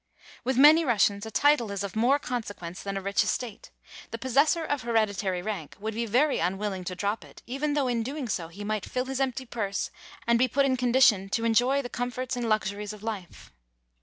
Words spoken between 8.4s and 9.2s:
he might fill